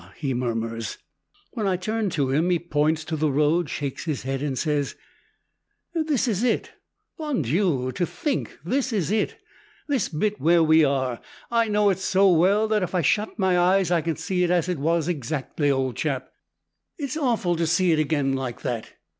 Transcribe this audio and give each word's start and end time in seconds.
he 0.15 0.33
murmurs. 0.33 0.97
When 1.51 1.67
I 1.67 1.77
turn 1.77 2.09
to 2.09 2.31
him 2.31 2.49
he 2.49 2.57
points 2.57 3.05
to 3.05 3.15
the 3.15 3.31
road, 3.31 3.69
shakes 3.69 4.05
his 4.05 4.23
head 4.23 4.41
and 4.41 4.57
says, 4.57 4.95
"This 5.93 6.27
is 6.27 6.41
it, 6.43 6.71
Bon 7.19 7.43
Dieu, 7.43 7.91
to 7.91 8.05
think 8.07 8.57
this 8.65 8.91
is 8.91 9.11
it! 9.11 9.37
This 9.87 10.09
bit 10.09 10.41
where 10.41 10.63
we 10.63 10.83
are, 10.83 11.21
I 11.51 11.67
know 11.67 11.91
it 11.91 11.99
so 11.99 12.31
well 12.31 12.67
that 12.69 12.81
if 12.81 12.95
I 12.95 13.03
shut 13.03 13.37
my 13.37 13.59
eyes 13.59 13.91
I 13.91 14.01
can 14.01 14.15
see 14.15 14.43
it 14.43 14.49
as 14.49 14.67
it 14.67 14.79
was, 14.79 15.07
exactly. 15.07 15.69
Old 15.69 15.97
chap, 15.97 16.31
it's 16.97 17.15
awful 17.15 17.55
to 17.55 17.67
see 17.67 17.91
it 17.91 17.99
again 17.99 18.33
like 18.33 18.61
that. 18.63 18.93